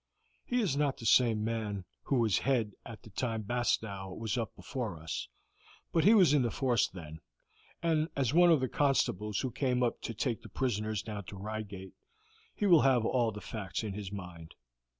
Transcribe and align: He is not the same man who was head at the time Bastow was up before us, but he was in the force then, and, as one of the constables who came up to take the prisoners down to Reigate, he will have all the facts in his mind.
He 0.43 0.61
is 0.61 0.75
not 0.75 0.97
the 0.97 1.05
same 1.05 1.43
man 1.43 1.85
who 2.05 2.15
was 2.21 2.39
head 2.39 2.73
at 2.87 3.03
the 3.03 3.11
time 3.11 3.43
Bastow 3.43 4.11
was 4.15 4.35
up 4.35 4.55
before 4.55 4.99
us, 4.99 5.27
but 5.91 6.03
he 6.05 6.15
was 6.15 6.33
in 6.33 6.41
the 6.41 6.49
force 6.49 6.87
then, 6.87 7.19
and, 7.83 8.09
as 8.15 8.33
one 8.33 8.49
of 8.49 8.61
the 8.61 8.67
constables 8.67 9.41
who 9.41 9.51
came 9.51 9.83
up 9.83 10.01
to 10.01 10.15
take 10.15 10.41
the 10.41 10.49
prisoners 10.49 11.03
down 11.03 11.25
to 11.25 11.37
Reigate, 11.37 11.93
he 12.55 12.65
will 12.65 12.81
have 12.81 13.05
all 13.05 13.31
the 13.31 13.41
facts 13.41 13.83
in 13.83 13.93
his 13.93 14.11
mind. 14.11 14.55